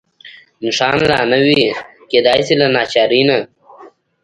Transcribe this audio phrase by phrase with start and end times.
[0.63, 1.61] نښان لا نه وي،
[2.11, 3.37] کېدای شي له ناچارۍ نه.